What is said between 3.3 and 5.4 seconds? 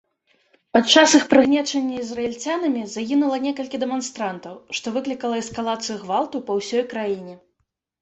некалькі дэманстрантаў, што выклікала